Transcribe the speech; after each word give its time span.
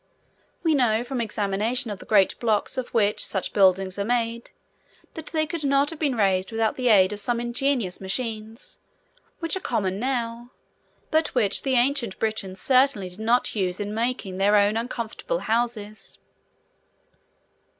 We 0.63 0.73
know, 0.73 1.03
from 1.03 1.21
examination 1.21 1.91
of 1.91 1.99
the 1.99 2.07
great 2.07 2.39
blocks 2.39 2.75
of 2.75 2.87
which 2.89 3.23
such 3.23 3.53
buildings 3.53 3.99
are 3.99 4.03
made, 4.03 4.49
that 5.13 5.27
they 5.27 5.45
could 5.45 5.63
not 5.63 5.91
have 5.91 5.99
been 5.99 6.15
raised 6.15 6.51
without 6.51 6.75
the 6.75 6.87
aid 6.87 7.13
of 7.13 7.19
some 7.19 7.39
ingenious 7.39 8.01
machines, 8.01 8.79
which 9.41 9.55
are 9.55 9.59
common 9.59 9.99
now, 9.99 10.49
but 11.11 11.35
which 11.35 11.61
the 11.61 11.75
ancient 11.75 12.17
Britons 12.17 12.59
certainly 12.59 13.09
did 13.09 13.19
not 13.19 13.55
use 13.55 13.79
in 13.79 13.93
making 13.93 14.37
their 14.37 14.55
own 14.55 14.75
uncomfortable 14.75 15.37
houses. 15.37 16.17